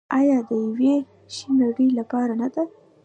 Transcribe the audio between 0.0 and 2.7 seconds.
آیا د یوې ښې نړۍ لپاره نه ده؟